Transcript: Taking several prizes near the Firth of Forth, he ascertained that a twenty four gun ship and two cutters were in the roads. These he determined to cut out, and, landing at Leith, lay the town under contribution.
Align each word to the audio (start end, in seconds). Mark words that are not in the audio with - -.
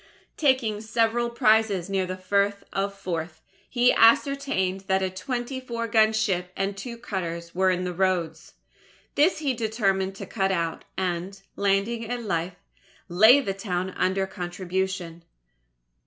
Taking 0.35 0.81
several 0.81 1.29
prizes 1.29 1.87
near 1.87 2.07
the 2.07 2.17
Firth 2.17 2.63
of 2.73 2.91
Forth, 2.95 3.39
he 3.69 3.93
ascertained 3.93 4.85
that 4.87 5.03
a 5.03 5.11
twenty 5.11 5.59
four 5.61 5.87
gun 5.87 6.11
ship 6.11 6.51
and 6.57 6.75
two 6.75 6.97
cutters 6.97 7.53
were 7.53 7.69
in 7.69 7.83
the 7.83 7.93
roads. 7.93 8.55
These 9.13 9.37
he 9.37 9.53
determined 9.53 10.15
to 10.15 10.25
cut 10.25 10.51
out, 10.51 10.85
and, 10.97 11.39
landing 11.55 12.09
at 12.09 12.23
Leith, 12.23 12.55
lay 13.09 13.41
the 13.41 13.53
town 13.53 13.91
under 13.91 14.25
contribution. 14.25 15.23